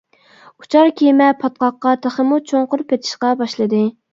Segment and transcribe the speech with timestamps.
[0.63, 3.89] ئۇچار كېمە پاتقاققا تېخىمۇ چوڭقۇر پېتىشقا باشلىدى.